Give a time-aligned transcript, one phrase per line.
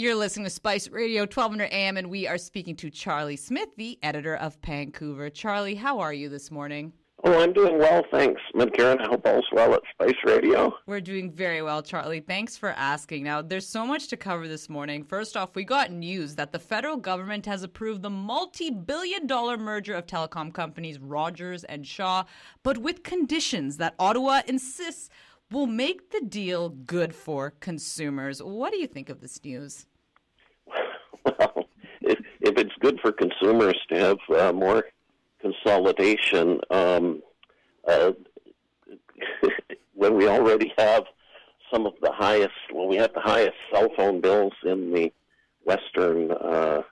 [0.00, 3.98] You're listening to Spice Radio 1200 AM, and we are speaking to Charlie Smith, the
[4.02, 5.28] editor of Pancouver.
[5.28, 6.94] Charlie, how are you this morning?
[7.22, 8.40] Oh, I'm doing well, thanks.
[8.78, 10.72] Karen, I hope all's well at Spice Radio.
[10.86, 12.20] We're doing very well, Charlie.
[12.20, 13.24] Thanks for asking.
[13.24, 15.04] Now, there's so much to cover this morning.
[15.04, 19.58] First off, we got news that the federal government has approved the multi billion dollar
[19.58, 22.24] merger of telecom companies Rogers and Shaw,
[22.62, 25.10] but with conditions that Ottawa insists
[25.50, 28.42] will make the deal good for consumers.
[28.42, 29.84] What do you think of this news?
[31.38, 31.66] Well,
[32.00, 34.84] if, if it's good for consumers to have uh, more
[35.40, 37.22] consolidation, um,
[37.86, 38.12] uh,
[39.94, 41.04] when we already have
[41.72, 45.12] some of the highest, well, we have the highest cell phone bills in the
[45.64, 46.82] Western, uh,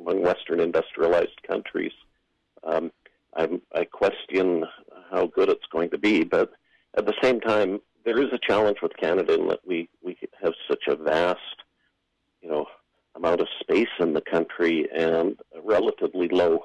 [0.00, 1.92] among Western industrialized countries.
[2.64, 2.92] Um,
[3.34, 4.64] I'm, I question
[5.10, 6.52] how good it's going to be, but
[6.96, 10.54] at the same time, there is a challenge with Canada in that we, we have
[10.68, 11.40] such a vast,
[12.42, 12.66] you know,
[13.14, 16.64] amount of space in the country and a relatively low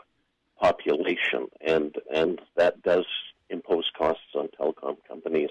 [0.59, 3.05] population, and and that does
[3.49, 5.49] impose costs on telecom companies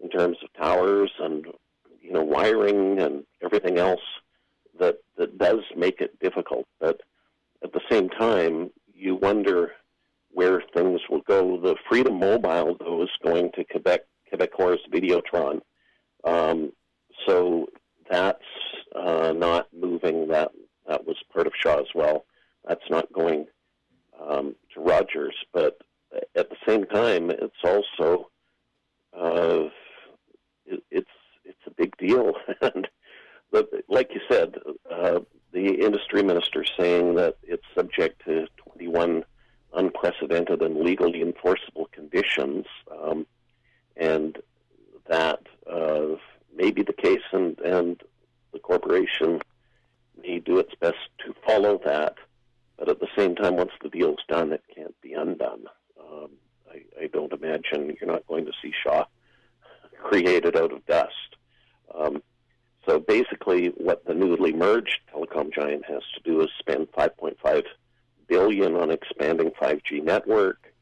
[0.00, 1.46] in terms of towers and
[2.00, 4.02] you know wiring and everything else
[4.78, 6.66] that that does make it difficult.
[6.80, 7.00] But
[7.62, 9.72] at the same time, you wonder
[10.32, 11.60] where things will go.
[11.60, 14.00] The Freedom Mobile, though, is going to Quebec
[14.30, 15.60] Quebecor's Videotron,
[16.24, 16.72] um,
[17.26, 17.68] so
[18.10, 18.42] that's
[18.94, 20.28] uh, not moving.
[20.28, 20.50] That
[20.88, 22.24] that was part of Shaw as well.
[22.66, 23.46] That's not going
[24.20, 25.78] um, to Rogers, but
[26.34, 28.30] at the same time, it's also
[29.12, 29.68] uh,
[30.66, 31.10] it, it's
[31.44, 32.88] it's a big deal, and
[33.50, 34.54] but like you said,
[34.90, 35.20] uh,
[35.52, 39.24] the industry minister saying that it's subject to 21
[39.74, 43.26] unprecedented and legally enforceable conditions, um,
[43.96, 44.38] and
[45.06, 45.40] that
[45.70, 46.16] uh,
[46.54, 48.02] may be the case, and and
[48.52, 49.40] the corporation
[50.20, 52.14] may do its best to follow that.
[52.78, 55.64] But at the same time, once the deal's done, it can't be undone.
[55.98, 56.30] Um,
[56.70, 59.04] I, I don't imagine you're not going to see Shaw
[60.02, 61.36] created out of dust.
[61.94, 62.22] Um,
[62.86, 67.62] so basically, what the newly merged telecom giant has to do is spend 5.5
[68.26, 70.74] billion on expanding 5G network.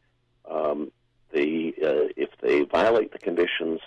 [0.51, 0.91] Um,
[1.31, 3.81] they, uh, if they violate the conditions,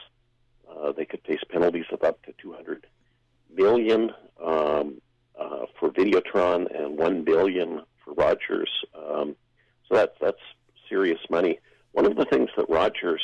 [0.70, 2.86] uh, they could face penalties of up to 200
[3.54, 4.12] million
[4.44, 5.02] um,
[5.40, 8.70] uh, for Videotron and 1 billion for Rogers.
[8.94, 9.36] Um,
[9.88, 10.42] so that's that's
[10.90, 11.60] serious money.
[11.92, 13.22] One of the things that Rogers,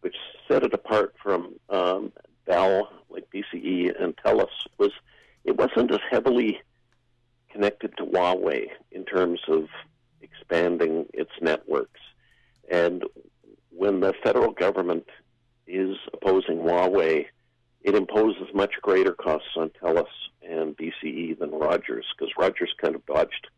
[0.00, 0.16] which
[0.48, 2.12] set it apart from um,
[2.46, 4.48] Bell, like BCE and Telus,
[4.78, 4.92] was
[5.44, 6.60] it wasn't as heavily
[7.50, 9.68] connected to Huawei in terms of
[10.20, 12.00] expanding its networks.
[12.70, 13.04] And
[13.70, 15.06] when the federal government
[15.66, 17.26] is opposing Huawei,
[17.84, 20.06] it imposes much greater costs on Telus
[20.42, 23.48] and BCE than Rogers because Rogers kind of dodged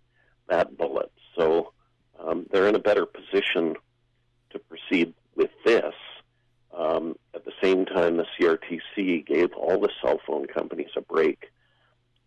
[0.48, 1.10] that bullet.
[1.38, 1.72] So
[2.18, 3.76] um, they're in a better position
[4.50, 5.94] to proceed with this.
[6.76, 11.50] Um, at the same time, the CRTC gave all the cell phone companies a break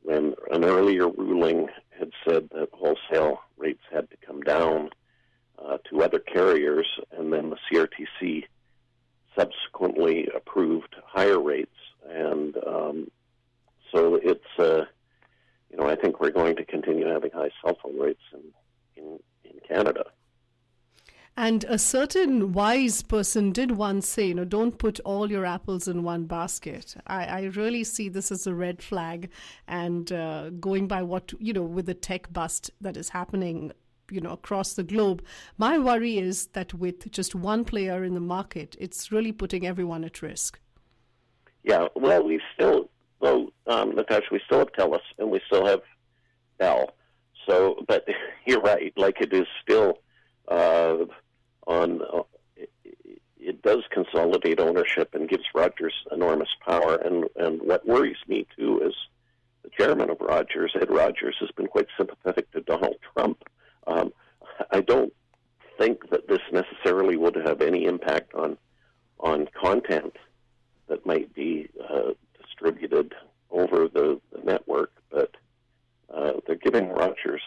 [0.01, 1.67] when an earlier ruling
[1.97, 4.89] had said that wholesale rates had to come down
[5.63, 8.45] uh, to other carriers, and then the CRTC
[9.37, 11.75] subsequently approved higher rates.
[12.07, 13.11] And um,
[13.91, 14.85] so it's uh,
[15.69, 18.41] you know, I think we're going to continue having high cell phone rates in,
[18.95, 20.05] in, in Canada.
[21.37, 25.87] And a certain wise person did once say, you know, don't put all your apples
[25.87, 26.95] in one basket.
[27.07, 29.29] I, I really see this as a red flag.
[29.67, 33.71] And uh, going by what, you know, with the tech bust that is happening,
[34.11, 35.23] you know, across the globe,
[35.57, 40.03] my worry is that with just one player in the market, it's really putting everyone
[40.03, 40.59] at risk.
[41.63, 42.89] Yeah, well, we still
[43.19, 45.81] well, um, Natasha, we still have TELUS and we still have
[46.57, 46.93] Bell.
[47.47, 48.05] So, but
[48.45, 48.93] you're right.
[48.95, 49.99] Like it is still
[50.47, 51.05] uh,
[51.67, 52.01] on.
[52.01, 52.23] Uh,
[52.55, 52.69] it,
[53.37, 56.95] it does consolidate ownership and gives Rogers enormous power.
[56.95, 58.93] And and what worries me too is
[59.63, 63.43] the chairman of Rogers, Ed Rogers, has been quite sympathetic to Donald Trump.
[63.87, 64.11] Um,
[64.71, 65.13] I don't
[65.77, 68.57] think that this necessarily would have any impact on
[69.19, 70.15] on content
[70.89, 73.13] that might be uh, distributed
[73.51, 75.31] over the, the network, but
[76.13, 77.41] uh, they're giving Rogers,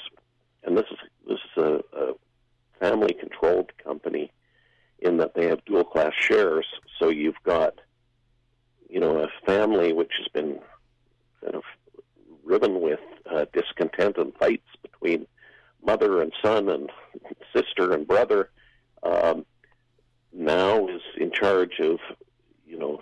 [0.64, 0.98] and this is
[1.28, 2.14] this is a, a
[2.80, 4.32] family-controlled company,
[5.00, 6.66] in that they have dual class shares.
[6.98, 7.74] So you've got,
[8.88, 10.60] you know, a family which has been
[11.40, 11.64] kind of
[12.44, 13.00] riven with
[13.30, 15.26] uh, discontent and fights between
[15.84, 16.90] mother and son and
[17.54, 18.50] sister and brother.
[19.02, 19.44] Um,
[20.32, 21.98] now is in charge of,
[22.66, 23.00] you know,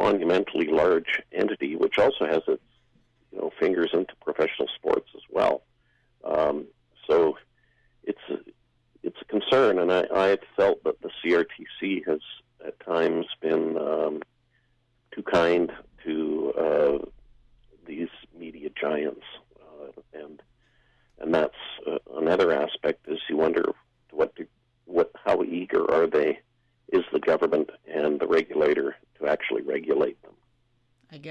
[0.00, 2.62] monumentally large entity, which also has its
[3.30, 5.62] you know fingers into professional sports as well.
[6.24, 6.66] Um,
[7.06, 7.36] so
[8.04, 8.38] it's a,
[9.02, 12.20] it's a concern, and I, I had felt that the CRTC has
[12.66, 14.22] at times been um,
[15.14, 15.70] too kind
[16.04, 16.98] to uh,
[17.86, 18.08] these
[18.38, 19.24] media giants,
[19.60, 20.42] uh, and
[21.18, 21.54] and that's
[21.86, 22.99] uh, another aspect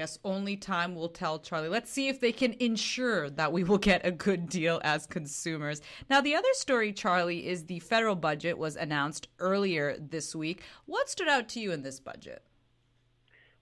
[0.00, 1.68] guess only time will tell, Charlie.
[1.68, 5.82] Let's see if they can ensure that we will get a good deal as consumers.
[6.08, 10.62] Now, the other story, Charlie, is the federal budget was announced earlier this week.
[10.86, 12.42] What stood out to you in this budget?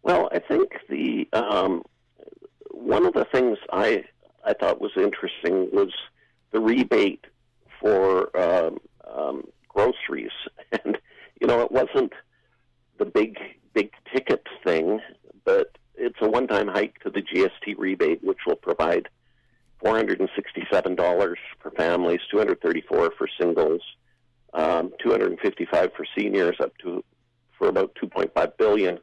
[0.02, 1.82] Well, I think the um,
[2.70, 4.04] one of the things I
[4.44, 5.92] I thought was interesting was
[6.52, 7.24] the rebate
[7.80, 8.78] for um,
[9.12, 10.30] um, groceries,
[10.84, 10.98] and
[11.40, 12.12] you know it wasn't
[12.98, 13.38] the big
[13.74, 15.00] big ticket thing,
[15.44, 19.08] but it's a one-time hike to the GST rebate, which will provide
[19.84, 23.82] $467 for families, 234 for singles,
[24.54, 27.04] um, 255 for seniors, up to
[27.58, 28.98] for about 2.5 billion.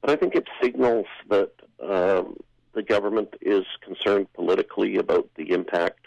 [0.00, 1.50] But I think it signals that
[1.82, 2.36] um,
[2.74, 6.06] the government is concerned politically about the impact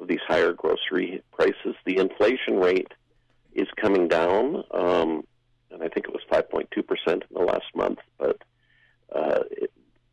[0.00, 1.76] of these higher grocery prices.
[1.84, 2.92] The inflation rate
[3.54, 5.24] is coming down, um,
[5.70, 8.42] and I think it was 5.2 percent in the last month, but
[9.14, 9.40] uh,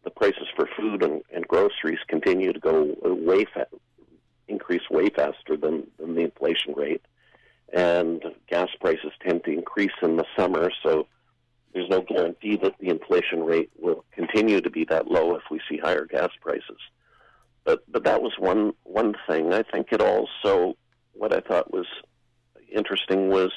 [0.04, 3.68] the prices for food and, and groceries continue to go way fa-
[4.48, 7.02] increase way faster than, than the inflation rate,
[7.74, 10.70] and gas prices tend to increase in the summer.
[10.84, 11.08] So
[11.74, 15.60] there's no guarantee that the inflation rate will continue to be that low if we
[15.70, 16.80] see higher gas prices.
[17.64, 19.52] But but that was one one thing.
[19.52, 20.78] I think it also
[21.14, 21.88] what I thought was
[22.72, 23.52] interesting was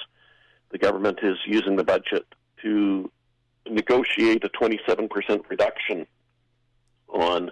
[0.71, 2.27] the government is using the budget
[2.63, 3.11] to
[3.89, 6.07] negotiate a 27% reduction
[7.09, 7.51] on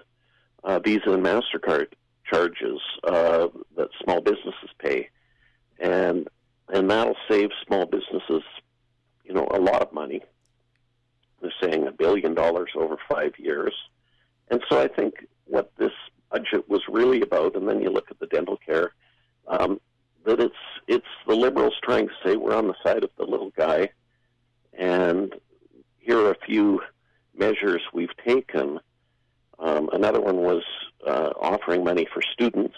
[0.63, 1.93] uh, Visa and Mastercard
[2.29, 5.09] charges uh, that small businesses pay,
[5.79, 6.27] and
[6.69, 8.43] and that'll save small businesses,
[9.23, 10.21] you know, a lot of money.
[11.41, 13.73] They're saying a billion dollars over five years,
[14.49, 15.93] and so I think what this
[16.29, 18.93] budget was really about, and then you look at the dental care,
[19.47, 19.79] um,
[20.25, 20.55] that it's
[20.87, 23.89] it's the liberals trying to say we're on the side of the little guy,
[24.73, 25.33] and
[26.07, 26.81] here are a few
[27.37, 28.79] measures we've taken.
[29.59, 30.63] Um, another one was
[31.05, 32.75] uh, offering money for students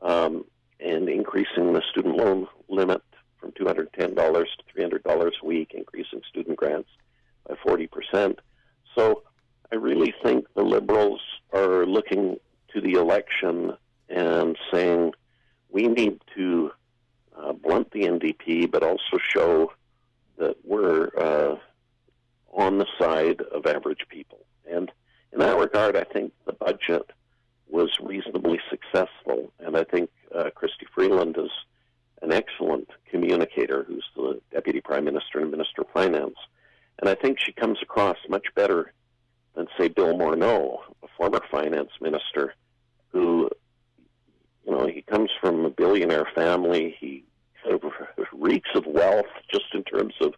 [0.00, 0.44] um,
[0.80, 3.02] and increasing the student loan limit
[3.38, 4.10] from $210 to
[4.74, 6.88] $300 a week, increasing student grants
[7.46, 8.38] by 40%.
[8.94, 9.22] So
[9.70, 11.20] I really think the Liberals
[11.52, 12.38] are looking
[12.72, 13.72] to the election
[14.08, 15.12] and saying
[15.68, 16.70] we need to
[17.36, 19.72] uh, blunt the NDP, but also show
[20.38, 21.56] that we're uh,
[22.52, 24.40] on the side of average people.
[24.70, 24.90] And
[25.32, 27.10] in that regard, I think the budget
[27.68, 31.50] was reasonably successful, and I think uh, Chrystia Freeland is
[32.22, 36.36] an excellent communicator, who's the Deputy Prime Minister and Minister of Finance.
[36.98, 38.92] And I think she comes across much better
[39.54, 42.54] than, say, Bill Morneau, a former finance minister,
[43.12, 43.48] who,
[44.66, 46.94] you know, he comes from a billionaire family.
[47.00, 47.24] He
[47.62, 47.92] kind of
[48.32, 50.34] reeks of wealth just in terms of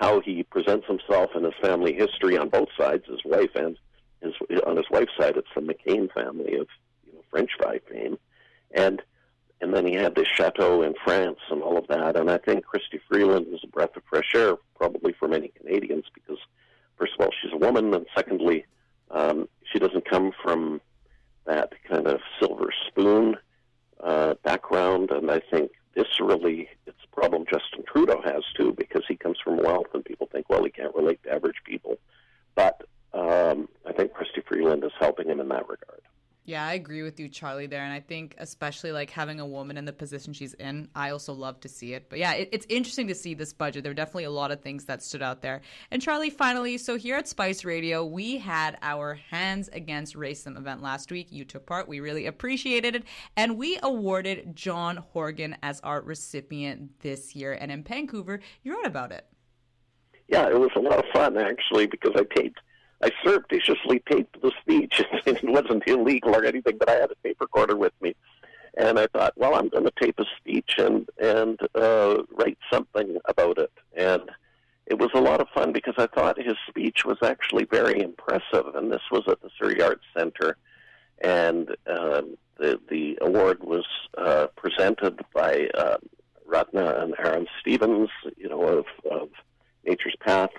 [0.00, 3.76] how he presents himself and his family history on both sides, his wife and
[4.22, 4.32] his
[4.66, 6.66] on his wife's side, it's the McCain family of
[7.06, 8.18] you know French fry fame,
[8.72, 9.02] and
[9.60, 12.16] and then he had this chateau in France and all of that.
[12.16, 16.04] And I think Chrystia Freeland is a breath of fresh air, probably for many Canadians,
[16.14, 16.38] because
[16.96, 18.64] first of all she's a woman, and secondly,
[19.10, 20.80] um, she doesn't come from
[21.44, 23.36] that kind of silver spoon
[24.02, 29.02] uh, background, and I think this really it's a problem Justin Trudeau has too, because
[29.08, 31.98] he comes from wealth, and people think, well, he can't relate to average people,
[32.54, 35.99] but um, I think Chrystia Freeland is helping him in that regard.
[36.50, 37.84] Yeah, I agree with you, Charlie, there.
[37.84, 41.32] And I think, especially like having a woman in the position she's in, I also
[41.32, 42.06] love to see it.
[42.08, 43.84] But yeah, it, it's interesting to see this budget.
[43.84, 45.60] There are definitely a lot of things that stood out there.
[45.92, 50.82] And Charlie, finally, so here at Spice Radio, we had our Hands Against Racism event
[50.82, 51.28] last week.
[51.30, 51.86] You took part.
[51.86, 53.04] We really appreciated it.
[53.36, 57.52] And we awarded John Horgan as our recipient this year.
[57.52, 59.24] And in Pancouver, you wrote about it.
[60.26, 62.58] Yeah, it was a lot of fun, actually, because I taped
[63.02, 65.02] I surreptitiously taped the speech.
[65.26, 68.14] it wasn't illegal or anything, but I had a tape recorder with me,
[68.76, 73.16] and I thought, well, I'm going to tape a speech and and uh, write something
[73.26, 73.72] about it.
[73.96, 74.22] And
[74.86, 78.74] it was a lot of fun because I thought his speech was actually very impressive.
[78.74, 80.56] And this was at the Surrey Arts Center,
[81.22, 82.22] and uh,
[82.58, 83.86] the the award was
[84.18, 85.96] uh, presented by uh,
[86.46, 89.30] Ratana and Arran Stephens, you know, of, of
[89.86, 90.50] Nature's Path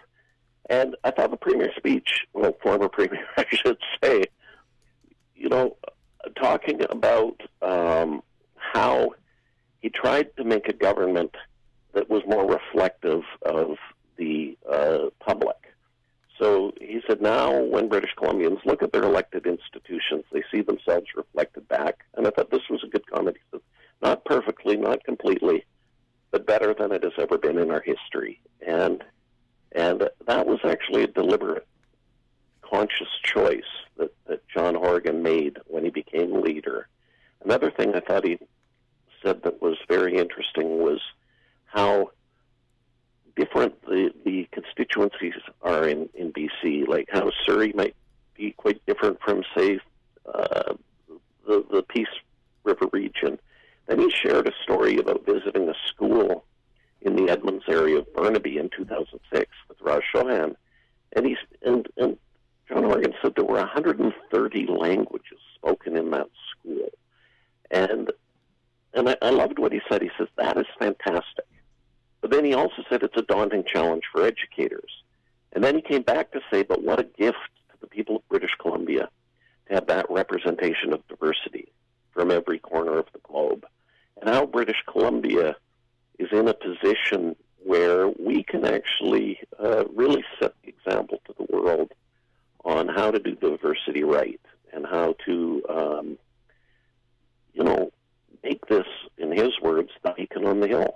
[0.70, 4.24] and I thought the premier's speech, well, former premier, I should say,
[5.36, 5.76] you know,
[6.36, 8.22] talking about um,
[8.56, 9.12] how
[9.82, 11.36] he tried to make a government
[11.94, 13.78] that was more reflective of
[14.18, 15.58] the uh, public.
[16.40, 21.08] So he said, now when British Columbians look at their elected institutions, they see themselves
[21.16, 22.06] reflected back.
[22.16, 23.38] And I thought this was a good comment.
[23.38, 23.62] He said,
[24.02, 25.66] not perfectly, not completely,
[26.32, 28.40] but better than it has ever been in our history.
[28.66, 29.04] And
[29.72, 31.68] and that was actually a deliberate,
[32.62, 33.64] conscious choice
[33.98, 36.88] that, that John Horgan made when he became leader.
[37.44, 38.38] Another thing I thought he
[39.24, 41.02] said that was very interesting was
[41.66, 42.12] how
[43.36, 47.96] different the, the constituencies are in, in BC, like how Surrey might
[48.36, 49.80] be quite different from, say,
[50.26, 50.74] uh,
[51.48, 52.08] the, the Peace
[52.64, 53.40] River region.
[53.88, 56.46] Then he shared a story about visiting a school
[57.02, 60.56] in the Edmonds area of Burnaby in 2006 with Raj Chauhan.
[61.14, 62.18] And, he's, and, and
[62.68, 66.90] John Horgan said there were 130 languages spoken in that school.
[67.70, 68.12] And,
[68.94, 70.02] and I, I loved what he said.
[70.02, 71.46] He says, that is fantastic.
[72.22, 74.92] But then he also said it's a daunting challenge for educators.
[75.54, 77.38] And then he came back to say, but what a gift
[77.72, 79.10] to the people of British Columbia
[79.68, 81.72] to have that representation of diversity
[82.12, 83.66] from every corner of the globe.
[84.22, 85.56] And how British Columbia
[86.22, 91.46] is in a position where we can actually uh, really set the example to the
[91.56, 91.92] world
[92.64, 94.40] on how to do diversity right
[94.72, 96.18] and how to, um,
[97.54, 97.92] you know,
[98.44, 98.86] make this,
[99.18, 100.96] in his words, the beacon on the hill.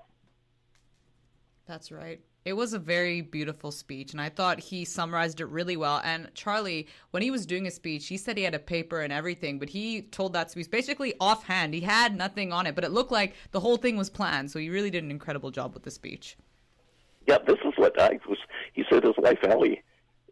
[1.86, 2.20] That's right.
[2.46, 6.02] It was a very beautiful speech, and I thought he summarized it really well.
[6.04, 9.14] And Charlie, when he was doing his speech, he said he had a paper and
[9.14, 11.76] everything, but he told that speech basically offhand.
[11.76, 14.50] He had nothing on it, but it looked like the whole thing was planned.
[14.50, 16.38] So he really did an incredible job with the speech.
[17.28, 18.40] Yeah, this is what I was.
[18.74, 19.84] He said his wife Ellie,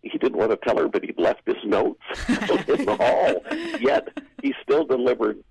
[0.01, 3.79] he didn't want to tell her, but he left his notes in the hall.
[3.79, 4.07] Yet
[4.41, 5.43] he still delivered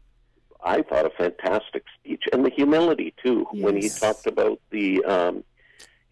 [0.64, 3.64] I thought a fantastic speech, and the humility too yes.
[3.64, 5.44] when he talked about the um,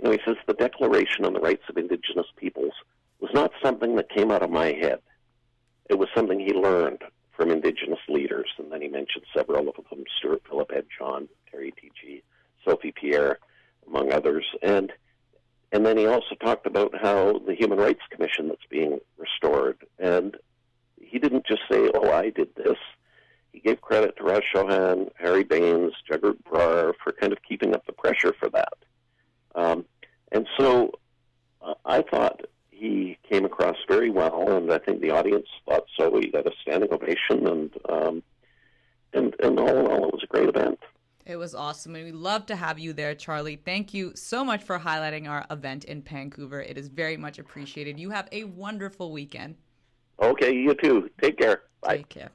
[0.01, 2.73] you know, he says the Declaration on the Rights of Indigenous Peoples
[3.21, 5.01] was not something that came out of my head.
[5.91, 7.03] It was something he learned
[7.37, 11.73] from Indigenous leaders, and then he mentioned several of them: Stewart Phillip, Ed John, Terry
[11.73, 12.23] Teegee,
[12.65, 13.41] Sophie Pierre,
[13.87, 14.47] among others.
[14.63, 14.91] And
[15.71, 20.35] and then he also talked about how the Human Rights Commission that's being restored, and
[20.99, 22.79] he didn't just say, "Oh, I did this."
[23.53, 27.85] He gave credit to Raj Chauhan, Harry Bains, Jagrup Brar for kind of keeping up
[27.85, 28.73] the pressure for that.
[30.61, 30.93] So
[31.63, 36.19] uh, I thought he came across very well, and I think the audience thought so.
[36.19, 38.23] He got a standing ovation, and um,
[39.15, 40.79] and and all in all, it was a great event.
[41.25, 43.57] It was awesome, and we love to have you there, Charlie.
[43.57, 46.61] Thank you so much for highlighting our event in Pancouver.
[46.61, 47.99] It is very much appreciated.
[47.99, 49.57] You have a wonderful weekend.
[50.21, 51.09] Okay, you too.
[51.23, 51.63] Take care.
[51.83, 51.99] Bye.
[51.99, 52.31] Take care.